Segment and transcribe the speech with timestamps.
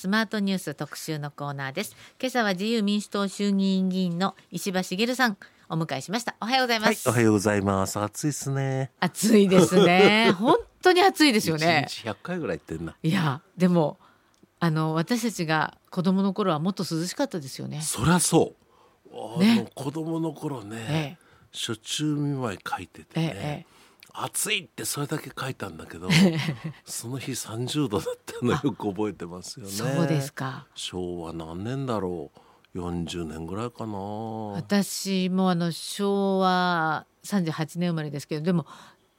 [0.00, 1.94] スマートニュース特集のコーナーです。
[2.18, 5.36] 今朝は自由民主党衆議院議員の石破茂さん
[5.68, 6.36] お迎えしました。
[6.40, 7.98] おはようございます、はい、おはようございます。
[7.98, 8.90] 暑いですね。
[8.98, 10.32] 暑いですね。
[10.40, 11.84] 本当に暑いですよね。
[11.86, 12.96] 一日100回ぐらい言ってんな。
[13.02, 13.98] いやでも
[14.58, 17.82] あの私たちが子供の頃はもっと涼しかったですよね。
[17.82, 18.54] そりゃそ
[19.04, 19.10] う。
[19.12, 19.70] あの、ね。
[19.74, 21.24] 子供の頃ね、ええ。
[21.52, 23.79] 暑中見舞い書いててね、ええ
[24.12, 26.08] 暑いってそれだけ書いたんだけど
[26.84, 29.72] その日30度だったのよく覚えてますよね。
[29.72, 30.66] そうですか。
[30.74, 32.30] 昭和何年だろ
[32.74, 33.98] う？40年ぐらいかな。
[33.98, 38.66] 私もあの昭和38年生まれですけどでも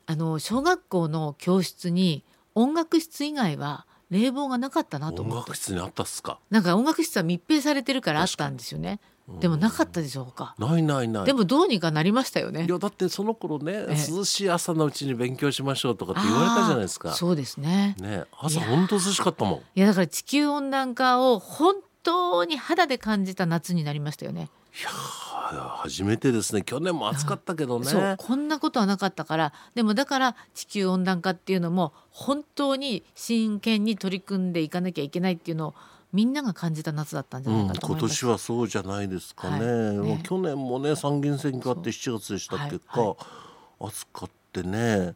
[0.07, 2.23] あの小学校の教室に
[2.55, 5.49] 音楽室以外は冷房がなかったなと音思って。
[5.51, 6.39] 楽室にあったっすか？
[6.49, 8.99] なんか音楽室は密閉されてるからあったんですよね
[9.39, 11.25] でもなかったでしょうかないないない。
[11.25, 12.65] でもどうにかなりましたよね。
[12.65, 14.11] いやだってその頃ね、ええ。
[14.11, 17.13] 涼しい朝のうちに勉強しましょうとかって言われたじゃないですか。
[17.13, 17.95] そうですね。
[17.99, 19.61] ね朝本当涼しかったもん。
[19.75, 24.49] いやだから地球温暖化を本当に肌で感じた夏になりましたよね。
[24.73, 25.31] いやー
[25.81, 26.61] 初めてですね。
[26.61, 27.85] 去年も暑かったけどね。
[27.85, 28.15] そう。
[28.17, 29.53] こんなことはなかったから。
[29.75, 35.75] でもだから地球温暖化っていうのも本当に真剣に取り組んでいかなきゃいけないっていうのを
[36.13, 38.21] みんなが感じた夏だったんじゃう、なんいかと思います。
[38.23, 39.65] 今年はそうじゃないですかね,、
[39.99, 40.07] はい。
[40.07, 40.21] ね。
[40.23, 43.15] 去年もね参議院選挙あって7月でしたっけか、はい。
[43.79, 45.15] 暑かってね。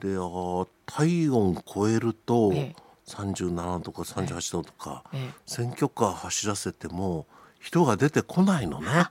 [0.00, 2.76] であー体温超えるとええ。
[3.06, 5.34] 37度か38度とか、ええ。
[5.46, 7.26] 選挙カー走らせても
[7.60, 9.06] 人が出てこないのね。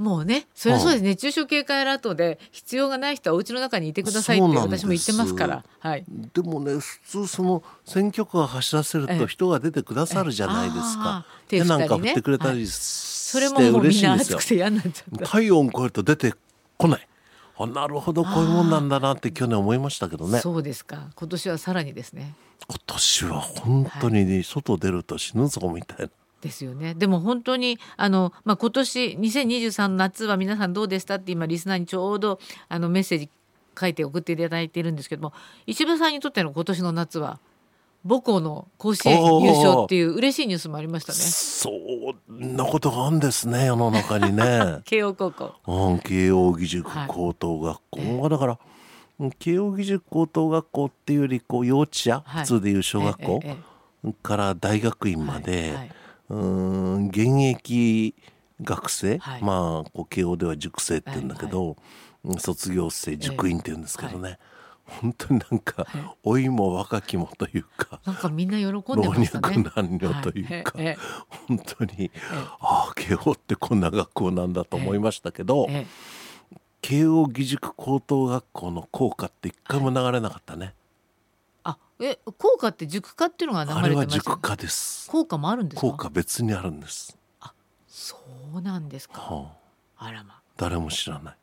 [0.00, 5.64] もうねそれはそうです熱中症警戒アラートで必要がない人はお家の中にいてくださいって私も言ってますから。
[5.78, 11.26] はいでもね普通その選挙カー走らせるええと人が出てくださるじゃないですかあ。
[11.46, 14.48] ー手手なんか振ってくれたりそれして嬉しいんですよ暑く。
[14.48, 15.26] て嫌になっちゃった。
[15.26, 16.32] 体温超えると出て
[16.78, 17.06] こない。
[17.58, 20.38] あなるほどこういうもんなんだなって去年思いましたけどね。
[20.40, 22.34] そうですか今年はさらにですね。
[22.66, 26.10] 今年は本当にね外出ると死ぬぞみたいな。
[26.40, 26.94] ですよね。
[26.94, 32.38] でも本当にあの、まあ、今年2023の夏は皆さんどうでしたって今リスナーにちょうど
[32.68, 33.30] あのメッセージ
[33.78, 35.32] 書いて送っていただいているんですけども
[35.66, 37.38] 石破さんにとっての今年の夏は
[38.06, 41.18] 母校の甲子園優勝っていう嬉しいニュースもありましたね。
[41.18, 41.70] そ
[42.32, 44.78] んなことがあるんですね世の中にね。
[44.86, 45.54] 慶応高校。
[45.66, 48.12] うん、慶応義塾高等学校、はい。
[48.12, 48.58] まあだから
[49.18, 52.40] うん慶応義塾高等学校っていうよりこう幼稚園、はい。
[52.40, 53.42] 普通でいう小学校、
[54.22, 55.99] から大学院まえで、はいはい
[56.30, 58.14] うん現役
[58.62, 59.42] 学生、はい。
[59.42, 61.76] まあこう慶応では塾生って言うんだけど、うん
[62.38, 64.38] 卒業生塾員って言うんですけどね、
[64.84, 66.16] 本当になんか、はい。
[66.22, 69.56] 老いも若きもというかなんかみんな喜んで老ましたね。
[69.56, 70.86] 若男女というか、はい。
[70.86, 70.98] ええ。
[71.48, 72.10] 本当に、
[72.60, 76.56] ああ慶応ってこんな学校なんだと思いましたけど、ええ。
[76.82, 80.79] 慶応義塾高等学校の校歌って一回も流れなかったね、あ
[82.00, 85.08] え校歌って塾歌っていうのが流れてました塾歌です。
[85.10, 85.88] 校歌もあるんですか？
[85.88, 87.16] 校歌別にあるんです、
[87.86, 88.16] そ
[88.54, 89.20] うなんですか。
[89.20, 89.52] は
[89.98, 90.40] あ、あらま。
[90.56, 91.36] 誰も知らない。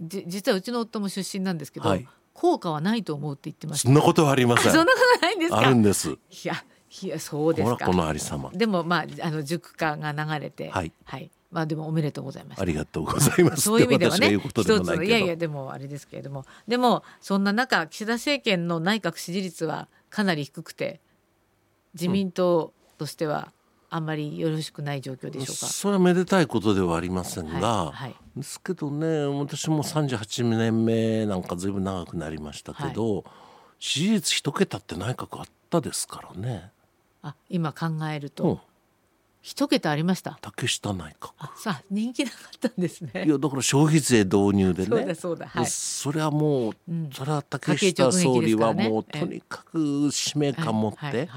[0.00, 2.06] じ実はうちの夫も出身なんですけど、はい。
[2.32, 3.88] 効果はないと思うって言ってました。
[3.88, 4.72] そんなことはありません。
[4.74, 5.58] そんなことないんですか？
[5.58, 6.10] あるんです。
[6.10, 6.64] いや
[7.02, 7.74] いやそうですか。
[7.74, 10.92] ほらこのありさまでもまああの塾歌が流れてはい
[11.54, 12.62] まあでもおめでとうございました。
[12.62, 13.62] ありがとうございます。
[13.62, 14.36] そういう意味ではね。
[14.36, 16.30] 一ついやいやでもあれですけれど。
[16.30, 21.00] もでもそんな中岸田政権の内閣支持率はかなり低くて
[21.94, 23.52] 自民党としては
[23.88, 25.66] あんまりよろしくない状況でしょうか。
[25.66, 28.16] それはめでたいことではありませんが、はいはい。
[28.36, 33.24] ですけどね私も38年目なんかずいぶん長くなりましたけど、
[33.78, 36.72] 支持率一桁って内閣あったですからね、
[37.22, 38.30] あ今考えるうん。
[38.30, 38.60] と、
[39.44, 40.38] 一桁ありました。
[40.40, 41.32] 竹下内閣。
[41.36, 43.26] あさあ人気なかったんですね。
[43.26, 43.28] い。
[43.28, 45.66] やだから消費税導入でそうだねそうだはい。
[45.66, 47.10] それはもう、うん。
[47.12, 51.28] それは竹下総理はもうとにかく使命感持って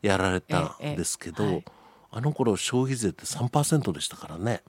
[0.00, 1.62] やられたんですけど、
[2.10, 4.62] あの頃消費税って3%でしたからね。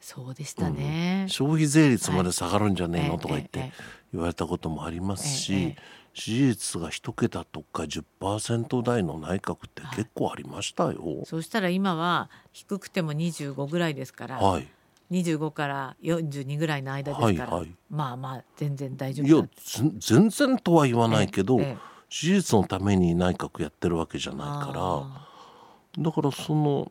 [0.00, 1.26] そうでしたね。
[1.28, 3.72] 消費税率まで下がるんじゃねえのとか言って
[4.12, 5.76] 言われたこともありますし、
[6.14, 11.22] 支持率が一桁とか10%台の内閣って結構ありましたよ。
[11.24, 14.68] そうしたら今は低くても25ぐらいですから、はい、
[15.10, 17.74] 25から42ぐらいの間ですから、はいはい。
[17.90, 24.80] まあまあ全然大丈いや夫だぜ全然とは言わないけど、ええ率のために内閣やってるわけじゃないから。
[24.82, 25.28] あ
[25.98, 26.90] だからその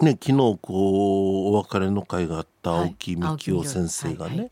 [0.00, 4.50] ね昨日こうお別れの会があったはい青木幹雄先生がね、はい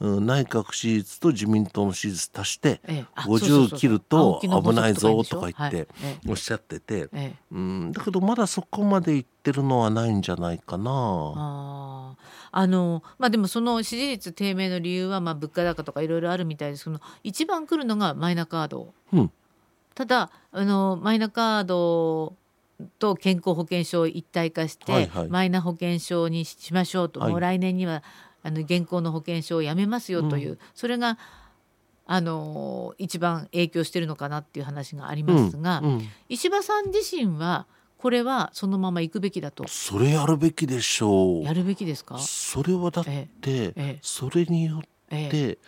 [0.00, 3.04] 内閣支持率と自民党の支持率足してええ。
[3.14, 5.88] あそうそうそう50切ると危ないぞとか言って
[6.28, 7.34] おっしゃってて、ええ。
[7.52, 12.16] うん、だけどまだそこまでいってるのはないんじゃないかな。
[12.50, 16.84] あのまあでもその支持率低迷の理由はまあ物価高とかいろいろあるみたいです。
[16.84, 18.92] けど一番来るのがマイナカード。
[19.12, 19.30] うん。
[19.94, 22.36] ただあのマイナカード
[22.98, 25.28] と健康保険証を一体化して、はいはい。
[25.28, 27.30] マイナ保険証にしましょうと、はい。
[27.30, 28.02] もう来年には
[28.44, 31.18] あの現行の保険証をやめますよという、それが
[32.06, 35.86] あの一番影響してるのかなっていう話がありますが、うん。
[35.86, 36.08] うん。
[36.28, 39.66] 石破さん自身はこれはそのまま行くべきだと。
[39.66, 41.42] それやるべきでしょう。
[41.42, 43.72] やるべきですか、それはだって、ええ。
[43.76, 44.80] えそれによっ
[45.10, 45.30] ええ。
[45.30, 45.58] て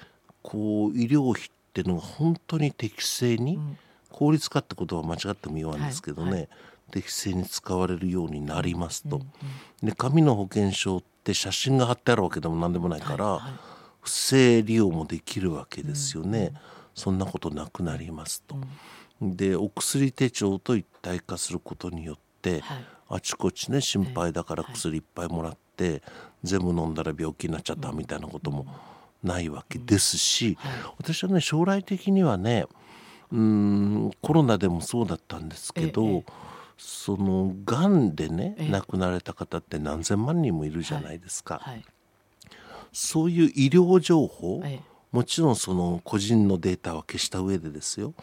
[0.43, 3.78] こう医療費っていうのが本当に適正に、うん。
[4.11, 6.40] 効率化ってことは間違っても言わんですけどね、はい。
[6.43, 6.46] は
[6.90, 9.88] 適正に使われるようになりますと、うんうん。
[9.88, 13.40] で紙の保険証って写真が貼ってあるわけでも何でもないから、
[14.00, 16.52] 不正利用もできるわけですよね、
[16.94, 18.56] そんなことなくなりますと。
[19.20, 22.87] でお薬手帳と一体化することによって、はい。
[23.08, 24.75] あちこちね心配だからはい。
[24.75, 26.02] 薬いっぱいもらって、
[26.43, 28.67] 全部飲んだら病気になっちゃったみたいなことも
[29.23, 30.73] ないわけですし、はい。
[30.99, 32.67] 私はね将来的にはね
[33.32, 36.25] うーんコロナでもそうだったんですけど、ええ
[36.78, 38.69] そのがんでね、ええ。
[38.70, 41.84] 亡くなられた方って何千万人もいるじゃないですか、はい。
[42.93, 44.96] そういう医療情報、ええ。
[45.12, 48.14] もちろんその個人のデータは消した上でですよ。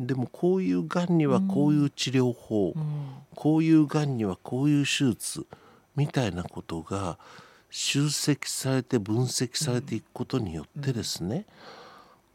[0.00, 2.84] でもこういうがんにはこういう治療法、うん。
[3.34, 5.46] こういうがんにはこういう手術
[5.94, 7.18] みたいなことが
[7.70, 11.46] 集積されて分析されていくことによってですね、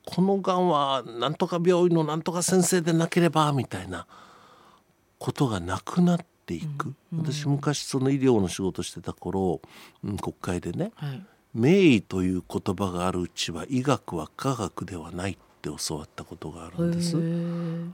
[0.05, 4.05] このがんはなんとか病院のなんとか先生でなければみたいな
[5.17, 9.61] ことがなくなっていく、私昔その医療の仕事してた頃、
[10.03, 11.25] うん国会でねはい。
[11.53, 17.15] 名医という言葉があるうちは医学は科学ではないって教わったことがあるんです。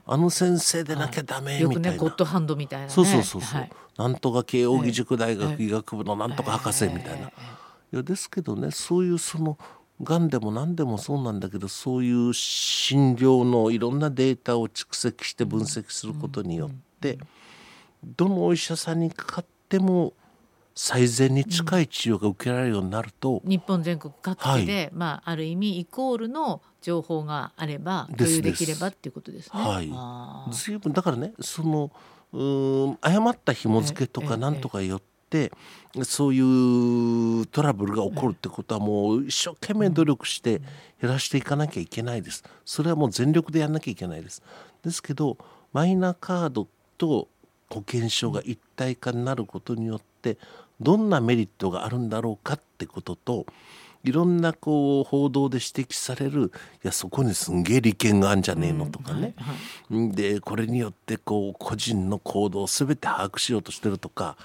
[0.04, 1.90] あの先生でなきゃダメよみたいな。
[1.90, 2.92] くねゴッドハンドみたいなね。
[2.92, 3.70] そうそうそうそう、はい。
[3.96, 5.36] なんとか慶應義塾大ええ。
[5.36, 7.32] 学医学部のなんとか博士みたいな、え
[7.92, 9.56] いやですけどねそういうその
[10.02, 16.76] がんでも何でもそうなんだけどそういう診療のいろんなデータを蓄積して分析することによって、
[18.04, 20.12] どのお医者さんにかかっても
[20.74, 29.60] 最善に近い治療が受けられるようになると、日本全国各地で、まあある意味イコールの情報があれば共有できればっていうことですね。
[29.60, 29.90] はい。
[30.52, 31.90] 随分だからねその
[32.32, 35.52] うーん誤った紐付けとええかなんとかよって
[36.02, 36.40] そうい
[37.42, 40.60] うトラブルが起こるってことはもう一生懸命努力して
[41.00, 42.42] 減らしていかなきゃいけないです。
[42.64, 44.42] それはもう全力でやんなきゃいけないです。
[44.82, 45.36] ですけど
[45.72, 46.66] マイナカード
[47.02, 47.26] と
[47.68, 50.38] 保険証が一体化になることによって
[50.80, 53.44] どんなメリットがあるんだろうかってことと
[54.04, 56.52] いろんなこう報道で指摘される
[56.84, 59.52] いやそこにすんげえ利権があるんじゃねえのとかね、は
[59.96, 64.36] いはいでこれによってこう個人の行動を全て把握しようとしてるとか、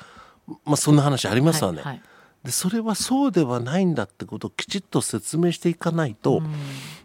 [0.66, 1.82] まあ、そんな話ありますわね。
[1.82, 2.02] はいはい。
[2.44, 6.42] でそれはそうではないんだってことをきちっと説明していかないと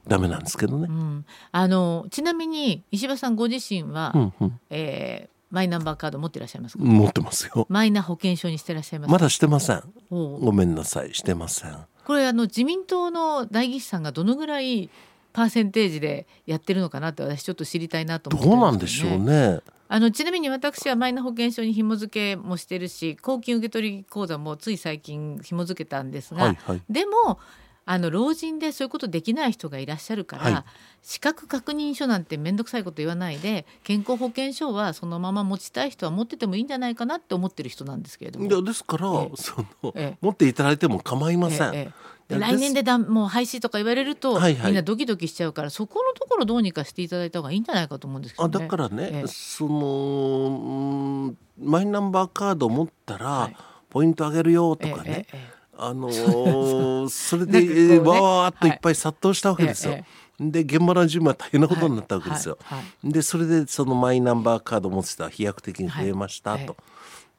[0.06, 0.86] ダメなんですけどね。
[0.88, 0.92] う。
[0.92, 1.24] ん。
[1.52, 4.60] あのちなみに石破さんご自身は、うんうん。
[4.70, 7.66] えーマイナンバーカード持ってらっしゃいますか、持ってますよ。
[7.68, 9.12] マイナ保険証にしてらっしゃいますか？
[9.12, 9.82] まだしてません。
[10.10, 11.76] ごめんなさい、してません。
[12.04, 14.90] これあの自民党の代議士さんがどのぐらい
[15.32, 19.60] パーセンテージでやってるのかなって私ちょっと知りたいなと思ってどるうなんでしょうね。
[19.88, 26.82] あのちなみに私はマイナ保険証に紐付けもしてるし公金受取口座もつい最近紐付けたんですが、はいはい。
[26.88, 27.38] でも
[27.84, 30.64] あの老人でそういうことできない人がいらっしゃるから、はい。
[31.02, 38.46] 資格確認書なんて面倒くさいこと言わないで健康保険証はそのまま持ちたい人は持っててもいいんじゃないかなって思ってる人なんですけれども。
[38.46, 39.36] いやですから、ええ。
[39.36, 40.18] その、ええ。
[40.20, 41.94] 持っていただいても構いません。
[42.28, 44.66] 来年でだもう廃止とか言われると、はいはい。
[44.66, 48.52] みんなドキドキしちゃうからそこのところどうにかしていただいた方がいいんじゃないかと思うんですけどあね。
[48.52, 49.26] だからね、ええ。
[49.26, 53.56] そのうんマイナンバーカード持ったら、はい。
[53.90, 57.80] ポイントあげるよとかね、えあのーそれで、なんかこうね。
[57.94, 59.94] えーわーっといっぱい殺到したわけですよ。
[59.94, 62.58] ええで現場の準備は大変なことになったわけですよ。
[62.62, 62.78] はい。
[62.80, 63.12] はい。
[63.12, 66.66] でそれでそのマイナンバーカードを持つ人は飛躍的に増えましたはい。
[66.66, 66.76] と。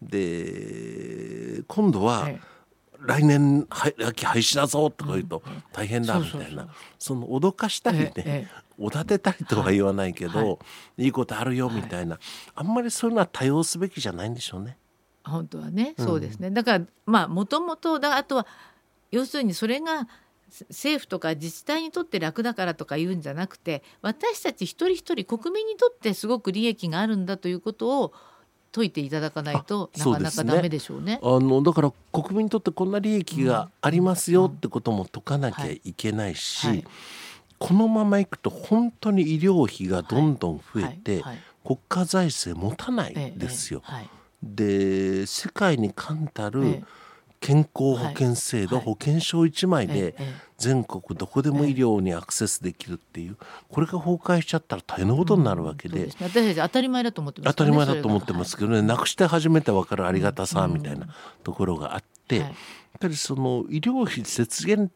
[0.02, 2.54] で今度は、ええ
[3.06, 8.50] 来年はい秋廃止だぞとか言うと大変だみたいな、その脅かしたりね、
[8.80, 10.58] おだてたりとは言わないけど、は
[10.98, 11.04] い。
[11.04, 12.18] い、いことあるよみたいな、
[12.56, 14.78] あんまりそういうのは多用すべきじゃないんでしょうね。
[15.24, 18.48] 本当はねそうですね、だからまあもともとだあとは
[19.12, 20.08] 要するにそれが
[20.50, 28.14] せ政府とか自治体にとって楽だからとか言うんじゃなくて私たち一人一人国民にとってすごく利益があるんだということを
[28.72, 31.20] 解いていただかないとあなかなかダメでしょうね。
[31.22, 36.84] あのだから国民にとってこんな利益がありますよってことも解かなきゃいけないし、はい。
[37.60, 41.22] このままいくと本当に医療費がどんどん増えて、はい。
[41.22, 41.38] はい。
[41.64, 43.82] 国家財政持たないええですよ。
[43.84, 44.10] はい
[44.44, 46.84] で世界に冠たるええ。
[47.40, 48.86] 健康保険制度、はい。
[48.86, 50.16] 保険証1枚で
[50.58, 53.38] 全国どこでも医療にアクセスできるっていう
[53.70, 61.08] これが崩壊しちゃったら大変なことになるわけで私たち当たり前だと思ってますねたり前だと思ってますけどねなくして初めて分かるありがたさみたいな
[61.44, 62.54] ところがあってやはい。
[62.54, 62.56] っ
[62.98, 64.90] ぱりその医療費節減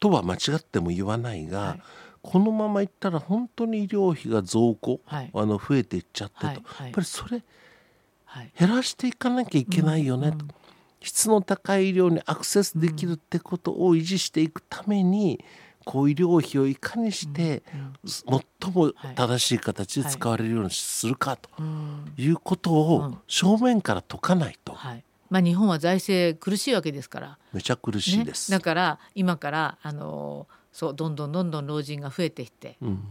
[0.00, 1.82] とは間違っても言わないが、はい。
[2.22, 5.30] このままいったら本当に医療費が増加、はい。
[5.34, 6.62] あの増えていっちゃってと、はい。
[6.64, 6.86] はい。
[6.86, 7.44] やっぱりそれはい
[8.58, 10.44] 減らしていかなきゃいけないよねと、
[11.02, 15.44] 質の高い医療にアクセスできるってことを維持していくために、
[15.84, 17.62] こう医療費をいかにして、
[18.04, 22.12] 最も正しい形で使われるようにするかとうん。
[22.16, 23.20] いうことうをん。
[23.28, 24.72] 正面から解かないと。
[24.72, 25.04] はい。
[25.30, 27.38] まあ日本は財政苦しいわけですから。
[27.52, 28.50] めちゃ苦しいねです。
[28.50, 33.04] だから今からあのそうどんどんどんどん老人が増えてきてうん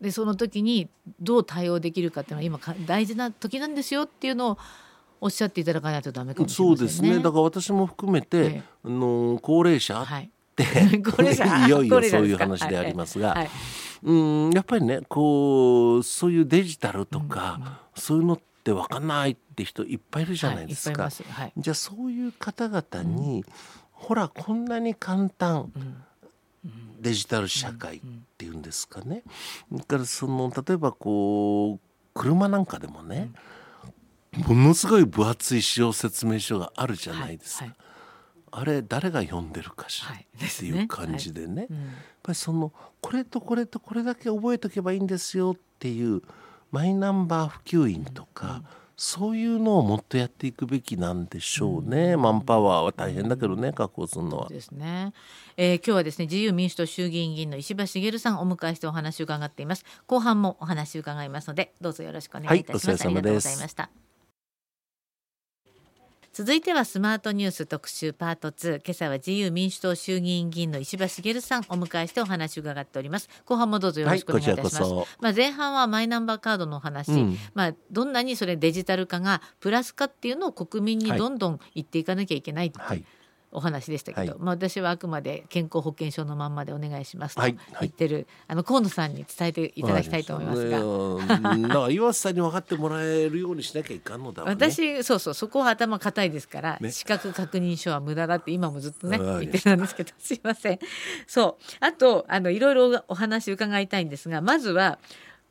[0.00, 0.88] でその時に
[1.20, 4.58] どう対応できるかっていうのは今か大事な時なんですよっていうのを
[5.20, 6.90] おっしゃっていただかないとダメかもしれそうませんね。
[6.90, 7.16] ですね。
[7.22, 8.62] だから私も含めて、ええ。
[8.84, 10.30] あの高齢者っはい。
[10.54, 10.64] て、
[11.00, 11.66] 高齢者。
[11.66, 13.50] いよいよそういう話でありますが、はい。
[14.02, 21.04] うんやっぱりねこうそういうデジタルとか、そういうのって分かんないって人いっぱいいるじゃないですか。
[21.04, 23.44] はい、いじゃあそういう方々に、
[23.92, 25.72] ほらこんなに簡単、
[27.00, 28.00] デジタル社会っ
[28.38, 29.22] ていうんですかね。
[29.72, 33.30] だからその例えばこう車なんかでもね、
[34.46, 37.64] ものすごい分厚い使用説明書があるじゃないですか。
[37.66, 37.74] はい
[38.52, 41.66] あれ誰が読んでるかしらはいっていう感じでね。
[41.68, 41.86] うんやっ
[42.22, 46.22] ぱりそのこれとこれとこれだけ覚えとけばいいんですよっていう
[46.72, 48.62] マイナンバー普及員とか、
[48.96, 54.48] そういうのをもっとやっていくべきなんでしょうね、マンパワーは大変だけどね確保するのは。
[54.48, 55.12] ですね、
[55.56, 59.84] えー今日はですね自由民主党衆議院議員の石破茂さんをお迎えしてお話を伺っています。
[60.06, 63.20] 後半もお話を伺いますのでどうぞよろしくお願いいたします、はいお疲れ様です。
[63.20, 64.05] ありがとうございました
[66.36, 73.30] 続いてはスマートニュース特集パート2今朝は自由民主党衆議院議員の石破茂さんお迎えしてお話を伺っております。
[73.46, 77.38] 後半もどうぞよろしくお願いいたします、はいまあ前半はマイナンバーカードのお話、うん。
[77.54, 81.18] まあどんなにそれデジタル化がプラスかっていうのを国民にはい。
[81.18, 82.86] どんどん言っていかなきゃいけないっていう。
[82.86, 83.04] はい
[83.52, 84.40] お話でしたけど、はい。
[84.40, 90.78] まあ私はあくまで健康保険証のまんまでお願いしますとはい言ってる、あの河野さんに伝えていただきたいと思いますが。
[90.78, 91.56] が。
[91.56, 94.54] だから岩瀬さんに分かってもらえるようにしなきゃいかんのだわね。
[94.54, 96.90] 私そうそうそこは頭固いですから、ね。
[96.90, 100.78] 資格確認書は無駄だって今もずっとね言ってたんですけど すいません。
[101.26, 101.62] そう。
[101.80, 104.98] あとあのいろいろお話伺いたいんですがまずは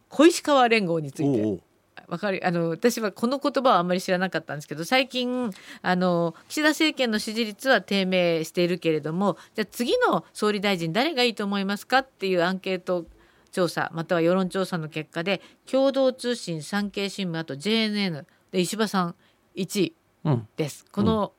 [0.09, 1.41] 小石川連合について。
[1.43, 1.61] おうおう
[2.07, 13.05] わかるあの私はこの言葉はあんまり知らなかったんですけど最近あの岸田政権の支持率は低迷しているけれどもじゃあ次の総理大臣誰がいいと思いますかっていうアンケート
[13.51, 19.15] 調査または世論調査の結果で共同通信産経新聞あと JNN で石破さん
[19.55, 19.93] 1位
[20.25, 20.47] うん。
[20.57, 20.85] です。
[20.91, 21.31] この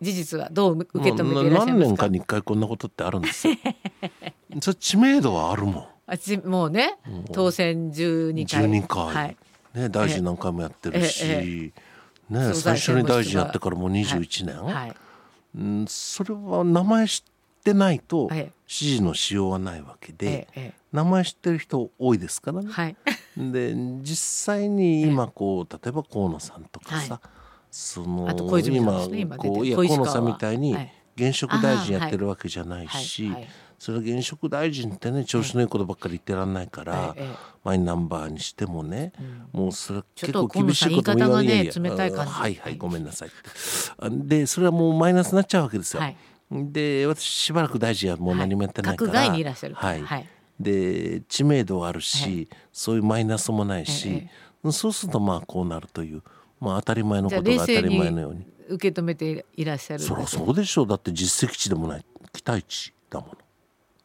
[0.00, 1.96] 事実はどう受け止めまあていらっしゃいますか？
[1.96, 3.54] 何年かに一回こんなことってあるんですよ。
[4.60, 5.86] それ知名度はあるもん。
[6.06, 6.98] あちもうね
[7.32, 8.64] 当選12回。
[8.64, 9.36] 12回、はい
[9.74, 11.72] ね、大臣何回もやってるし、え
[12.30, 14.94] ね、最初に大臣やってからもう21年、はい。
[15.56, 18.52] うん、それは名前知ってないとええ。
[18.66, 20.48] 支持のしようはないわけで、
[20.92, 22.68] 名前知ってる人多いですからね。
[22.70, 22.96] えはい。
[23.36, 27.28] で実際に今こう例えば河野さんとかさ、はい。
[27.70, 30.92] そのね今こういや河野さんみたいにはい。
[31.16, 33.34] 現職大臣やってるわけじゃないし、はい。
[33.34, 37.14] はいそれは現職大臣ってね調子のいいことばっかり言ってらんないから、
[37.62, 39.12] マイナンバーにしてもね、
[39.52, 41.62] もうそれ結構厳しいことも言わないは
[42.04, 43.36] いははいいごめんなさいって。
[43.98, 46.02] あでそれはもうマイナスになっちゃうわけですよ。
[46.02, 46.16] はい。
[46.50, 50.02] で私しばらく大臣はもう何もやってないから、はい閣外にいらっしゃるからはい。
[50.02, 50.28] はい。
[50.60, 54.28] で知名度はあるし、そういうマイナスもないし、
[54.64, 56.22] えそうするとまあこうなるという、
[56.60, 58.46] まあ、当たり前のことが当たり前のように。
[58.68, 60.02] 受け止めていらっしゃる。
[60.02, 60.86] そりゃそうでしょう。
[60.86, 62.04] だって実績値でもない。
[62.32, 63.43] 期待値だもの。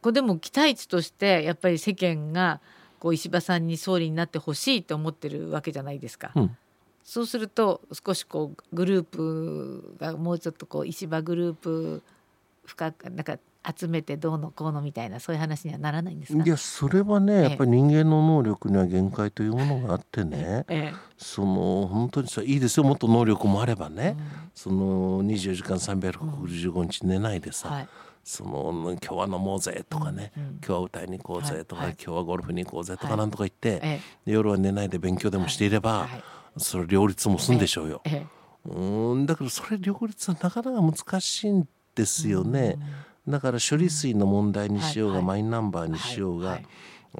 [0.01, 2.61] これでも期待値としてやっぱり世間が
[2.99, 6.31] こう石破さんに総理になってほしいと思ってるわけじゃないですか。
[6.35, 6.57] うん。
[7.03, 12.03] そうすると少しこうグループがもうちょっとこう石破グループ
[12.65, 13.37] 深くなんか
[13.75, 16.43] 集めてどうのこうのみたいなそういう話にはならないんですか？
[16.43, 17.41] いやそれはねええ。
[17.41, 24.15] やっぱり人間の能力には限界というものがあってね、えその本当にさいいですよもっと能力もあればね、
[24.53, 27.89] その24時間365日寝ないでさ、はい
[28.29, 30.49] その今日は飲もうぜとかね、うんうん。
[30.63, 31.97] 今日は歌いに行こうぜとか、はいはい。
[31.97, 33.11] 今日はゴルフに行こうぜとはい。
[33.13, 36.23] かなんとか言って、えで夜は寝ないで勉強でもしていれば、はいはい。
[36.57, 38.01] それ両立もするんでしょうよ。
[38.05, 38.23] え
[38.67, 42.77] うーんだからそれ両立はなかなか難しいんですよね。
[43.27, 46.65] だから処理水の問題にしようが、はいはマイナンバーにしようが、はいはい。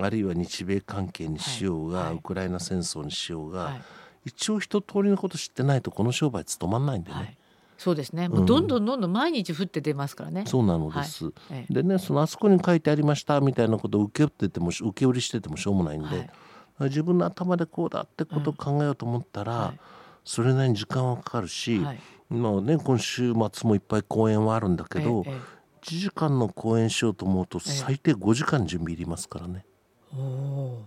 [0.06, 2.16] あるいは日米関係にしようが、はいはい。
[2.18, 3.82] ウクライナ戦争にしようが、はい。
[4.26, 7.36] 一応一通りのこと知ってないとこの商売務まんないんでね、はい
[7.80, 8.28] そうですね。
[8.28, 11.34] もうどんどんどんどん毎日降って出ますからね、そうなのです、はい。
[11.52, 11.74] ええ。
[11.74, 16.90] でねそのあそこに書いてありましたみたいなことを受け負っててもし受け売りしててもしょうもないんで、はい。
[16.90, 19.80] 自分の頭でこうだってことを考えようと思ったら、はい。
[20.26, 22.00] それなりに時間はかかるし、はい。
[22.30, 29.66] まあね今週末もいっぱい公演はあるんだけど、えええ1時間の公演しようと思うとえ最低5時間準備いりますからね。
[30.14, 30.84] えおお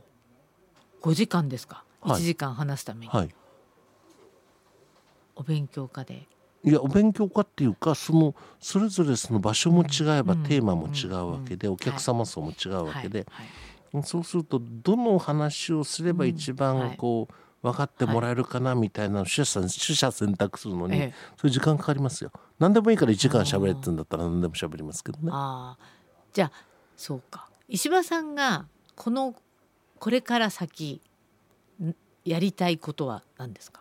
[1.01, 1.85] 5時間ですか？
[2.03, 2.21] はい。
[2.21, 3.35] 1時間話すために、はい。
[5.35, 6.29] お勉強家で
[6.65, 10.43] いやお勉強家っていうかそのそれぞれその場所も違えばうん。
[10.45, 11.75] テーマも違うわけで、うん。
[11.75, 13.43] お客様層も違うわけで、は
[14.01, 14.03] い。
[14.05, 16.57] そうするとどの話をすれば一うん。
[16.57, 16.97] 番はい。
[16.97, 21.15] こう分かってもらえるかなみたいなのを取捨選択するのに、ええ。
[21.37, 22.33] そういう時間かかりますよ。
[22.59, 25.31] 何でもいいから1時間喋れってんだったら何でも喋りますけどね。
[25.33, 25.85] ああ。
[26.33, 26.53] じゃあ
[26.97, 27.49] そうか。
[27.69, 29.35] 石破さんがこの
[29.99, 31.01] これから先
[31.83, 33.81] んやりたいことは何ですか？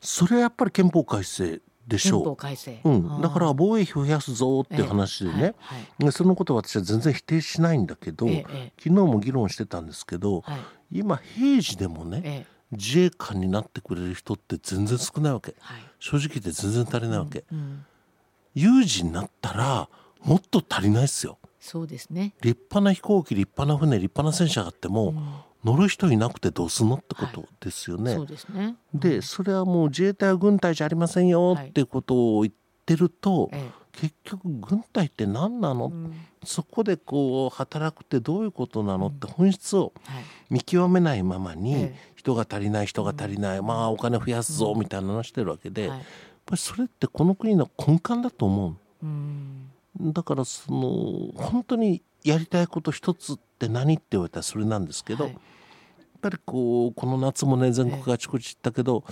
[0.00, 2.24] それはやっぱり憲法改正でし憲ょう。
[2.24, 5.52] 法改正、うん、だから防衛費増やすぞっていう話でね、はいは
[6.00, 6.04] い。
[6.06, 10.58] でそのことは私は全然否定しないんだけど、えええ昨日も議論してたんですけど、はい。
[10.98, 12.56] 今平時でもね、ええ。
[12.72, 15.54] 自衛官になってくれる人って全然少ないわけ。
[15.60, 15.80] はい。
[16.00, 17.84] 正直言って全然足りないわけ、うん、
[18.54, 19.88] 有事になったら
[20.22, 21.38] もっと足りないっすよ。
[21.60, 25.34] そうですね、立派な飛行機立派な船立派な戦車があっても、うん
[25.66, 28.76] 乗る人いなくてどうすんのってことですよね、そうですね。
[28.94, 32.54] でそれはもう自衛隊は軍隊じゃありませんよってことを言っ
[32.86, 36.14] てると、え結局軍隊って何なの、えうん。
[36.44, 40.24] そこでこう働くってどういうことなのって本質をはい。
[40.50, 42.12] 見極めないままにええ。
[42.14, 46.04] 人が足りない人が足りない、まあお金増やすぞみたいな話してるわけで、やっはい
[46.46, 49.70] ぱりそれってこの国の根幹だと思うん
[50.00, 55.32] うだからその本当にやりたいこと一つって何って言われたらそれなんですけど、はい。
[55.32, 55.40] やっ
[56.20, 59.04] ぱりこうこの夏もね全国あちこち行ったけど、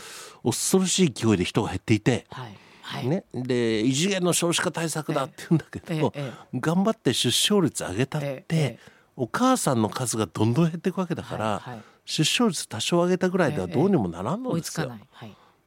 [0.42, 2.58] 恐ろしい勢いで人が減っていて、はい。
[2.82, 3.08] はい。
[3.08, 8.78] ね、で異次元の少子化対策だって言うんだけど、えええ頑張って出生率上げたって、
[9.16, 11.82] お母さんの数がどんどん減っていくわけだから、はいはい。
[12.04, 14.92] 出生率多少上げたぐらいではどうにもならんのですよ。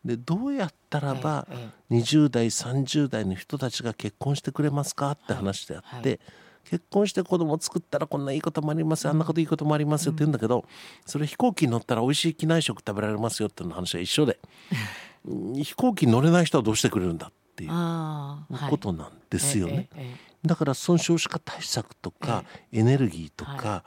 [0.05, 6.19] でどうやったらばええ20代30代の人たちが結婚してくれますかって話であって、はい
[6.69, 10.65] 結婚して子供作ったらこんないいこともありますよあんなこといいこともありますよって言うんだけど、
[11.05, 14.37] それ飛行機に乗ったら美味しい機内食食べられますよっていうの話は一緒で
[15.25, 15.63] うん。
[15.63, 17.69] 飛行機に乗れない人はどうしてくれるんだっていう
[18.69, 19.89] ことなんですよね。
[19.95, 23.83] ええええだから損傷し化対策とかエネルギーとか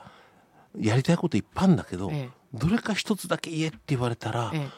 [0.77, 4.69] やりたいこといっぱいあるんだけど、えどれか一つだけ言えって言われたら、ええ。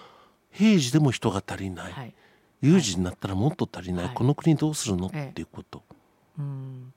[0.51, 2.13] 平時でも人が足りない、はい。
[2.61, 4.13] 有事になったらもっと足りない、はい。
[4.13, 5.29] この国どうするの、ええ。
[5.29, 5.83] っていうこと。
[6.37, 6.93] うん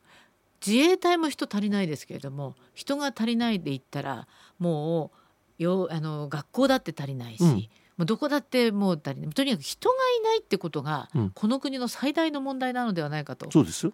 [0.66, 4.26] 自衛隊も人足りないですけれども人が足りないで言ったら
[4.58, 5.26] もう
[5.62, 7.50] よあの学校だって足りないし、うん。
[7.52, 7.60] も
[8.00, 9.30] うどこだってもう足りない。
[9.30, 11.30] とにかく人がいないってことが、うん。
[11.30, 13.92] この国の最大の問題なのではないかとそうですよ、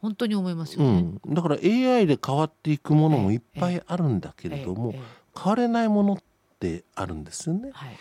[0.00, 1.16] 本当に思いますよね。
[1.24, 4.98] うん、だから AI で変わっていくものもいっぱいあるんだけれども、ええ。
[4.98, 5.02] え
[5.36, 6.18] 変われないものっ
[6.58, 7.68] てあるんですよね。
[7.68, 7.72] え。
[7.72, 7.96] はい。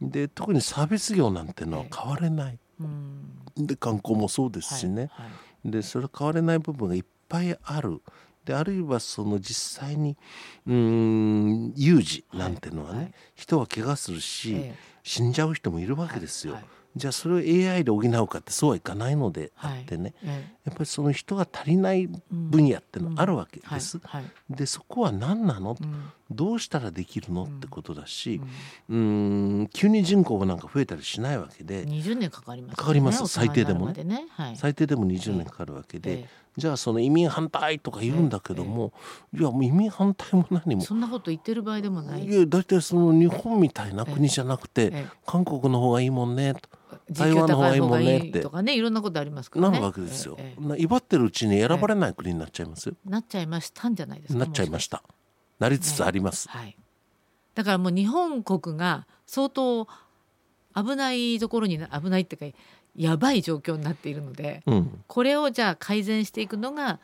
[0.00, 2.58] で特にサービス業なんてのは変われない。
[2.80, 3.42] うん。
[3.56, 5.08] で観光もそうですしね。
[5.10, 5.26] はい。
[5.26, 5.32] は
[5.64, 5.70] い。
[5.70, 8.02] でそれ変われない部分がいっぱいある。
[8.44, 10.16] であるいはその実際に
[10.66, 13.14] うーん有事なんてのはね、はいはい。
[13.34, 16.54] 人は怪我するし、え死んじゃう人もいるわけですよ。
[16.54, 16.70] はいはい。
[16.96, 17.38] じゃあそれを
[17.72, 23.98] AI で補うかってそうはいかないのであってね、えやっぱりその人が足りない分野ってのあるわけです。
[24.02, 24.56] はいはい。
[24.56, 27.44] でそこは何なの、うんどうしたらできるの？
[27.44, 28.40] ってことだし
[28.88, 29.62] うん。
[29.62, 33.26] ん急に人口がなんか増えたりしないわけで20年かかりますよね、かかります。
[33.26, 34.04] 最低でもね。
[34.04, 38.92] ねはい、最低でも20年かかるわけで、えじゃあその移民反対とか言うんだけども、
[39.32, 40.82] いやもう移民反対も何も。
[40.82, 42.26] そんなこと言ってる場合でもない。
[42.26, 45.06] いや大体その日本みたいな国じゃなくて、ええ。
[45.26, 46.60] 韓国の方がいいもんねと
[47.10, 49.72] 台湾の方がいいもんね高い方がいいとかねいろんなことありますからね。
[49.72, 50.36] なるわけですよ。
[50.38, 52.90] ええ威張ってるうちに選ばれない国になっちゃいます？
[52.90, 52.96] よ。
[53.06, 53.10] え。
[53.10, 55.02] なっちゃいましたんじゃないですかなっちゃいました。
[55.58, 56.48] なりつつあります。
[56.48, 56.76] はい、
[57.54, 59.86] だからもう日本国が相当
[60.74, 62.58] 危ないところにな危ないっていうか
[62.96, 66.98] やばい状況になっているのでうん、これをじゃあ改善していくのが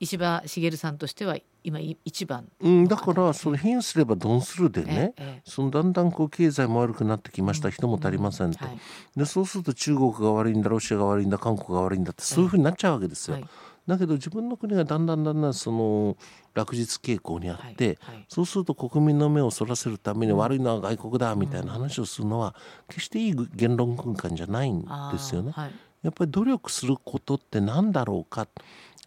[0.00, 2.48] 石破茂さんとしては今い一番。
[2.60, 8.78] うん、だからその貧すればドンするでね、ええそのだんだんこう経済も悪くなってきました、人も足りませんと、はい。
[9.14, 13.34] でそうすると中国が悪いんだロシアが悪いんだ韓国が悪いんだってそういうふうになっちゃうわけですよ。
[13.34, 13.44] はい
[13.90, 16.16] だけど自分の国がだんだんだんだんその
[16.54, 18.24] 落日傾向にあって、はいはい。
[18.28, 22.54] そうすると国民の目をそらせるために悪いのは外国だみたいな話をするのは
[22.88, 25.52] 決していい言論空間じゃないんですよね。
[25.52, 25.72] はい。
[26.02, 28.48] やっぱり努力することって何だろうか。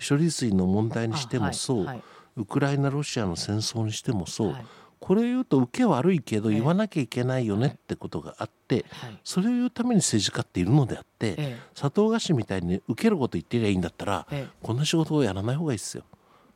[0.07, 1.87] 処理水の問題にしてもそう、
[2.35, 4.65] ウクライナロシアの戦争にしてもそう、はい
[5.03, 6.55] これを言うと受け悪いけどええ。
[6.55, 9.19] 言わなきゃいけないよねってことがあってはい。
[9.25, 14.25] それを言うために政治家っているのであってえ佐藤菓子みたいに受けること言ってりゃいいんだったら
[14.61, 16.05] こんな仕事をやらない方がいいですよ。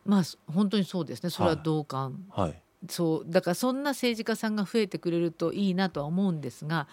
[0.06, 1.30] まあ本当にそうですね。
[1.30, 3.30] それは同感、はい、そう。
[3.30, 6.88] だからそんな政治家さんが増えてくれるといいなとは思うんですが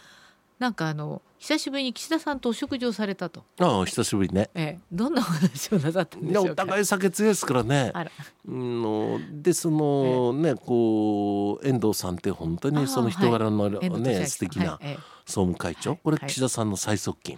[0.64, 4.48] なんかあの久しぶりに岸田さんとお食事をされたと、ああ久しぶりね。
[4.54, 6.64] ええ、どんなお話をなさったんでしょうか？
[6.64, 7.90] 互い酒強いですからね。
[7.92, 8.10] あら。
[8.48, 14.78] うんのでそのねこう遠藤さんって本当にその人柄のね利明さん素敵な
[15.26, 15.90] 総務会長。
[15.90, 16.00] はい。
[16.02, 16.30] これはい。
[16.30, 17.36] 岸田さんの最側近。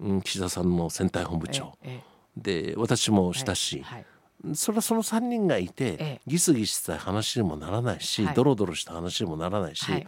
[0.00, 1.78] うん岸田さんの選対本部長。
[1.82, 2.00] え
[2.36, 4.06] で私もえしたしはい。
[4.52, 6.20] それはその3人がいてええ。
[6.26, 8.34] ギスギスした話にもならないしはい。
[8.34, 10.06] ドロドロした話にもならないしはい。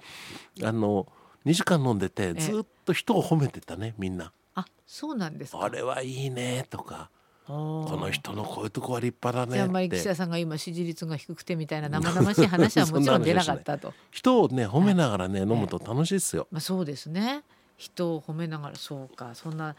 [0.62, 1.06] あの
[1.46, 4.32] 2時間飲んでてえずっと人を褒めてたねみんな。
[4.54, 7.10] あそうなんですかあれはいいねとか
[7.46, 13.92] ここの人のこういうとこは立派だねってり岸田さんが今支持率が低くてみたいな生々しい話はもちろん出なかったと。
[14.12, 16.46] 人をね褒めながらね飲むと楽しいですよ。
[16.50, 17.42] まあそうですね。
[17.76, 19.74] 人を褒めながらそうかそんな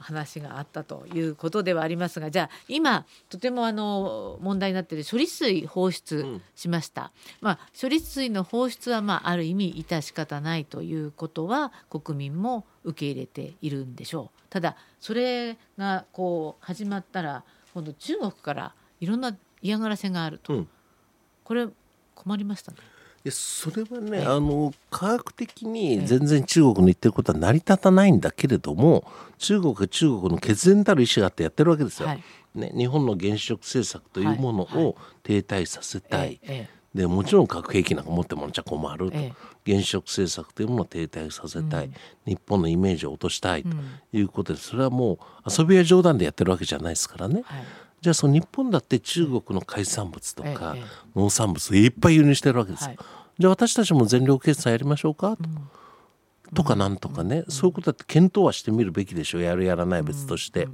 [0.00, 6.42] 話があったということではありますがじゃあ今とてもあの問題になっている処理水放出うん。
[6.56, 14.40] しました、まあ処理水の放出はまあある意味致し方ないということは国民も受け入れているんでしょう。
[14.50, 20.68] ただそれがこう始まったら今度中国からいろんな嫌がらせがあると、うん。
[21.44, 21.68] これ
[22.14, 22.78] 困りましたね。
[23.28, 24.24] それはね、ええ。
[24.24, 29.04] あの科学的に全然中国の言ってることは成り立たないんだけれども
[29.36, 32.08] 中国は中国の決然たる意思があってやってるわけですよ。
[32.08, 32.22] はい。
[32.54, 34.76] ね、日本の原子力政策というものはい。
[34.76, 34.84] はい。
[34.86, 39.32] を停滞させたい、ええでもちろん核兵器なんか持ってもらっちゃ困ると、え
[39.64, 41.94] 原子力政策というものを停滞させたい、うん。
[42.26, 44.00] 日本のイメージを落としたいとうん。
[44.12, 47.44] いうことでそれはもう遊びや冗談でやってるわけじゃないですからね。
[48.00, 50.74] はいじゃあその日本だって中国の海産物とか
[51.14, 52.88] 農産物をいっぱい輸入してるわけですよ。
[52.88, 52.98] はい。
[53.38, 55.36] じゃあ私たちも全量決済やりましょうか、うん
[56.54, 59.42] とかなんとかね、そういうことだって検討はしてみるべきでしょう。
[59.42, 60.68] やるやらない別として。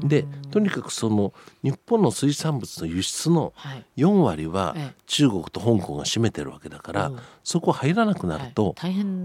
[0.00, 1.32] でとにかくその
[1.62, 3.86] 日本の水産物の輸出のはい。
[3.96, 5.02] 4割はええ。
[5.06, 7.18] 中国と香港が占めてるわけだから、うん。
[7.42, 8.74] そこ入らなくなると、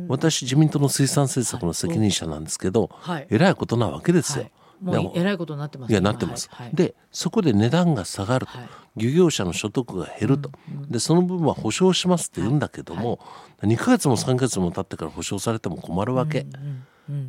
[0.07, 3.27] 私自民党の水産政策の責任者なんですけど、はい。
[3.29, 4.49] えらいことなわけですよ。
[4.83, 6.49] はいもうえらいことになってますいやなってます。
[6.51, 6.75] はいはい。
[6.75, 8.69] でそこで値段が下がると、はい。
[8.95, 10.51] 漁業者の所得が減ると、
[10.89, 13.19] でその分は保証しますって言うんだけども、
[13.61, 16.83] 2ヶ月も3ヶ月も経ってから保証されても困るわけ、うんうん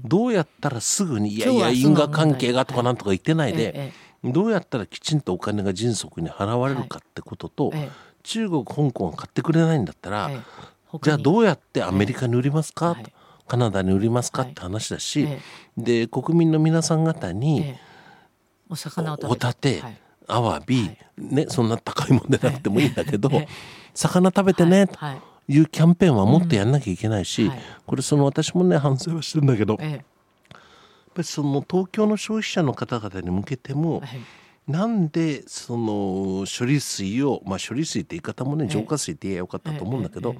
[0.04, 10.30] どうやったらすぐにいやい今や因果関係がとかなんとか言ってないで、えどうやったらきちんとお金が迅速に払われるかってことと、ええ中国香港が買ってくれないんだったら、
[11.02, 13.02] じゃあどうやってアメリカに売りますか、はい。
[13.02, 13.10] と
[13.50, 14.52] カナダに売りますかはい。
[14.52, 15.40] って話だし、え
[15.76, 17.80] で国民の皆さん方に、ええ。
[18.68, 19.98] お魚を食べホタテ、はい。
[20.28, 20.98] アワビ、はい。
[21.18, 23.48] ね、そんな高いもんでなくてもいいんだけど、ええ。
[23.92, 25.20] 魚食べてねとはい。
[25.52, 30.04] いうキャンペーンはもっとやんなきゃいけないし、はいこれその私もね反省はしてるんだけど、やっえ
[31.12, 34.00] ぱりその東京の消費者の方々に向けても
[34.68, 38.70] なんでその処理水を、まあ、処理水って言い方もねええ。
[38.70, 40.36] 浄化水って言えばよかったと思うんだけど、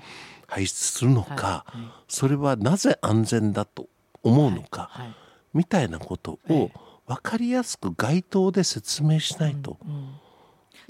[0.47, 1.65] 排出するのか、
[2.09, 3.89] それはなぜ安全だと
[4.23, 5.15] 思うのか、はい。
[5.53, 6.71] みたいなことえを
[7.07, 9.79] 分かりやすく街頭で説明しないと。
[9.85, 10.15] うん。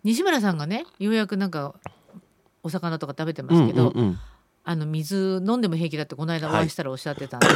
[0.05, 1.75] 西村さんがねようやくなんか
[2.63, 4.19] お魚とか食べてますけど、うんうんうん
[4.63, 7.47] あの水飲んでも平気だってこの間おはい会いしたらおっしゃってたんで、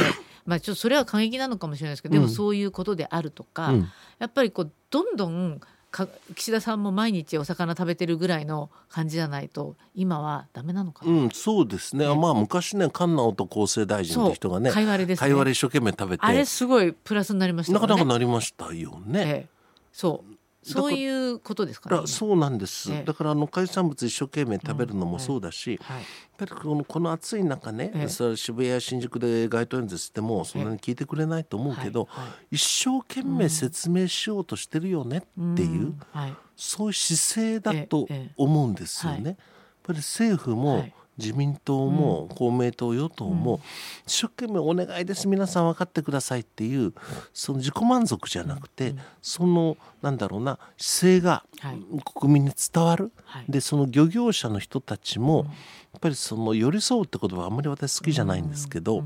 [0.45, 3.89] まあちょっとそれは過激なのかもしれないですけどでもうんそういうことであるとか、うん。
[4.19, 12.05] やっぱりこうどんどんか岸田さんも毎日お魚食べてるぐらいの感じじゃないと今はダメなのかな、うん、そうですね。
[12.05, 12.15] ね。
[12.15, 15.29] まあ昔ね、菅直人厚生大臣って人がね、会話でですね。
[15.29, 17.79] 会話で一生懸命食べて、あれすごいプラスになりましたね。
[17.79, 19.19] かなかなりましたよね。
[19.19, 19.47] ええ。
[19.93, 20.34] そう
[20.67, 22.07] そういうことですかね。
[22.07, 22.91] そうなんです。
[22.91, 23.03] ええ。
[23.03, 25.97] だからあの海産物一生懸命食べるのもそうだし、はい。
[25.97, 26.05] やっ
[26.37, 28.07] ぱりこのこの暑い中ね、ええ。
[28.07, 32.25] それ渋谷や新宿で街頭演説してもそんなに聞いてくれないと思うけど、はい。
[32.25, 32.55] はい。
[32.55, 35.21] 一生懸命説明しようとしてるよねっ
[35.55, 35.99] ていう、ん。
[36.11, 36.35] はい。
[36.55, 38.33] そういう姿勢だとええ。
[38.35, 39.17] 思うんですよね。
[39.17, 39.25] はい。
[39.27, 39.35] やっ
[39.83, 43.61] ぱり政府はもい自民党も公明党与党も
[44.05, 45.27] 一生懸命お願いです。
[45.27, 46.93] 皆さん分かってくださいっていう
[47.33, 51.79] その自己満足じゃなくてそのなんだろうな姿勢がはい。
[52.03, 53.11] 国民に伝わる。
[53.23, 53.45] はい。
[53.47, 55.45] でその漁業者の人たちも
[55.93, 59.03] やっぱりその寄り添うって言葉はあんまり私好きじゃないんですけど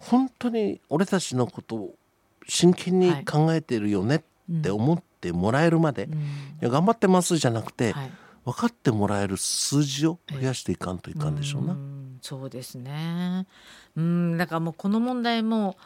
[0.00, 1.94] 本当に俺たちのことを
[2.48, 6.08] 真剣に考えてるよねって思ってもらえるまで、
[6.60, 8.10] 頑張ってますじゃなくて、はい
[8.44, 11.74] 分かってもらえる数字を増やしていかんといかんでしょうな。
[11.74, 13.46] んそうですね。
[13.96, 15.76] うん、だからもうこの問題も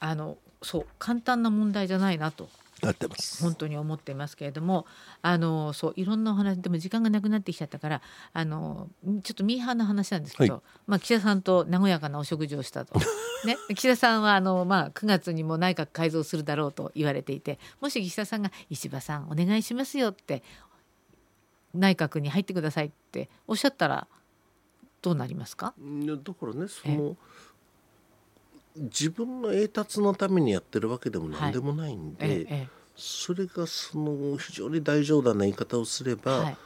[0.00, 2.48] あのそう簡単な問題じゃないなと
[2.82, 3.42] なってます。
[3.42, 4.86] 本当に思っていますけれども
[5.22, 8.88] あのそういろんなお話でも時間がなくなってきちゃったからあの
[9.24, 12.98] ちょっとミーハーな話なんですけど、はまあ、岸田さんと和やかなお食事をしたと、
[13.44, 20.42] ね、岸田さんはあの、まあ、9月にも内閣改造するだろうと言われていてもし岸田さんが「石破さんお願いしますよ」って
[21.78, 24.06] 内閣に入ってくださいっておっしゃったら
[25.00, 25.74] どうなりますか？
[25.78, 27.16] だからねその
[28.76, 32.68] 自分の栄達のためにやってるわけでも何でもないんで、ええ
[33.00, 36.56] それがその非常に大冗談な言い方をすれば、はい。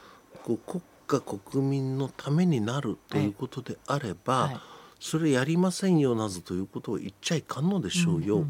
[0.43, 4.59] こう国家国民のためになるということであれば、はい
[5.05, 8.37] それやりませんよなどということを言っちゃいかんのでしょうよ。
[8.37, 8.47] うんうん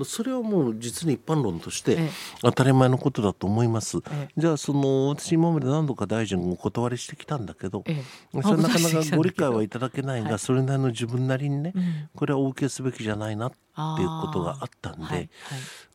[0.00, 2.10] うんそれはもう実に一般論としてええ。
[2.40, 3.98] 当たり前のことだと思います。
[3.98, 4.28] ええ。
[4.36, 8.02] じゃあその私今まで何度か大臣をお断りしてきたんだけど、え
[8.34, 8.42] え。
[8.42, 12.08] それなかなかご理解ははいただけないが、はいそれなりの自分なりにね、うん。
[12.16, 15.30] これはお受けすべきじゃないなっていうことがあったんで、はいはい。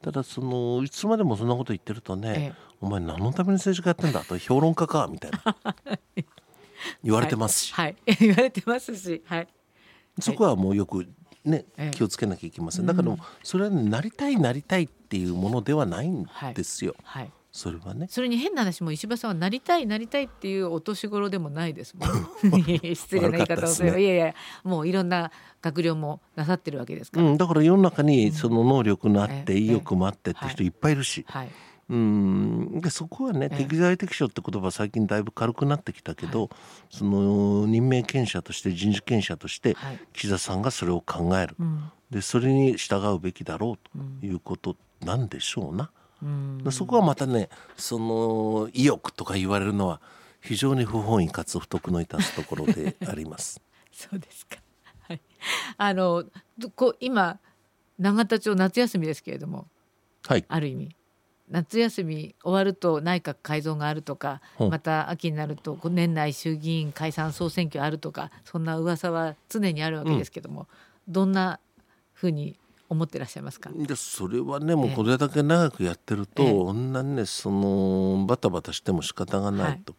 [0.02, 2.54] ただそのいつまでもそんなこと言ってるとね、ええ。
[2.80, 4.22] お前何のために政治家やってんだ？
[4.22, 5.10] と評論家か？
[5.12, 5.76] みたいな。
[7.04, 8.18] 言われてますし、はい、はい。
[8.20, 9.48] 言われてますし、はい、
[10.20, 11.08] そこはもうよく
[11.48, 11.92] ね、ええ。
[11.92, 12.86] 気をつけなきゃいけません。
[12.86, 17.32] だからそれは、ね、なりたいなりたいっていうものではないんですよ、はい。
[17.52, 18.08] それはね。
[18.10, 22.64] それに変な話も石破さんはなりたいなりたいっていうお年頃でもないですもん。
[22.96, 24.04] 失礼な言い方をすれば、ね。
[24.04, 27.28] いやいやもういろんな学寮もなさってるわけですから。
[27.28, 29.58] うん、だから世の中にその能力のあって、ええ。
[29.60, 31.50] 意欲もあってって人いっぱいいるし、はい。
[31.90, 36.50] うんでそこはね、ええ適材適所って言葉最近だいぶ軽くなってきたけど、
[36.90, 41.92] その任命権者として人事権者としてはい岸田さんがそれを考える、うん。
[42.12, 45.92] でそれに従うべきだろうということなんでしょうな。
[46.22, 46.64] うん。
[46.64, 47.48] でそこはまたね
[47.78, 50.02] その意欲とか言われるのは
[50.42, 53.62] 非常に不本意かつ不徳の致すところであります。
[53.94, 54.58] そうですか。
[55.08, 55.22] はい。
[55.78, 56.26] あの
[56.58, 57.40] どこう今
[57.98, 59.68] 永田町夏休みですけれども、
[60.28, 60.96] はい、ある意味
[61.50, 64.66] 夏休み終わると内閣改造があるとか、う。
[64.66, 70.68] んまた秋になると年内衆議院解散総選挙あるとかそんな噂は常にあるわけですけども、
[71.08, 71.60] どんな
[72.14, 72.58] ふうに
[72.90, 73.70] 思ってらっしゃいますか？
[73.74, 74.94] でそれはねもええ。
[74.94, 76.52] うこれだけ長くやってると、ええ。
[76.52, 79.96] こんなにねそのバタバタしても仕方がないと。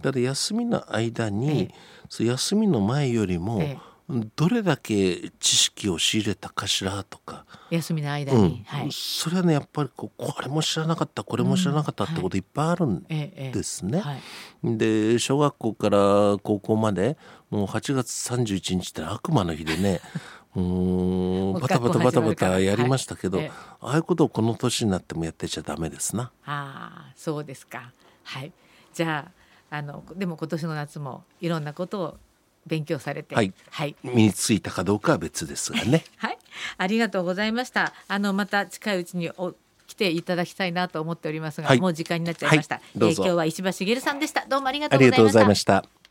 [0.00, 1.74] だから休みの間に、ええ。
[2.08, 3.78] そう休みの前よりも、え
[4.08, 8.88] どれだけ知識を仕入れたかしらとか、休みの間に、うんはい。
[8.92, 14.00] それはねやっぱりこうこれも知らなかったこれも知らなかったってこといっぱいあるんですね。
[14.00, 14.76] はい。
[14.76, 17.16] で小学校から高校まで
[17.50, 20.00] もう8月31日って悪魔の日でね
[20.54, 26.30] もうバタバタバタバタやりましたけど、はいええああいうことをこの年になってもやってちゃダメですな。
[26.44, 27.90] ああそうですか。
[28.24, 28.52] はい。
[28.94, 29.30] じゃ
[29.70, 32.18] ああのでも今年の夏もいろんなことを
[32.66, 33.96] 勉強されて、はいはい。
[34.02, 36.04] 身についたかどうかは別ですがね。
[36.16, 36.38] はい、
[36.78, 37.92] ありがとうございました。
[38.08, 39.54] あのまた近いうちにお
[39.86, 42.76] 来ていただきたいなと思っておりますが、はいもう時間になっちゃいました。
[42.76, 44.46] はいえー今日は石破茂さんでした。
[44.46, 45.54] どうもありがとうごうございましたざいま。
[45.54, 46.01] した。